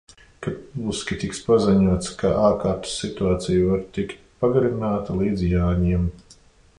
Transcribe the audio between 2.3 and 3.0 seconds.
ārkārtas